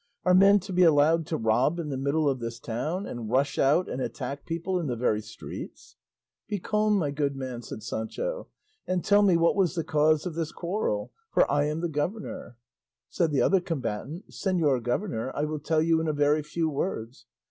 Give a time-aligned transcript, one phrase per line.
[0.25, 3.59] Are men to be allowed to rob in the middle of this town, and rush
[3.59, 5.95] out and attack people in the very streets?"
[6.47, 8.47] "Be calm, my good man," said Sancho,
[8.87, 12.57] "and tell me what the cause of this quarrel is; for I am the governor."
[13.09, 17.27] Said the other combatant, "Señor governor, I will tell you in a very few words.